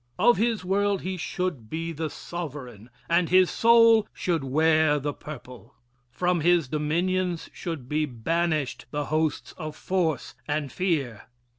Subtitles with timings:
[0.17, 5.75] Of his world he should be the sovereign, and his soul should wear the purple.
[6.09, 11.25] From his dominions should be banished the hosts of force and fear.